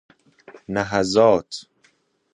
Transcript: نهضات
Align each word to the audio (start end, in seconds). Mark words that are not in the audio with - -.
نهضات 0.69 1.51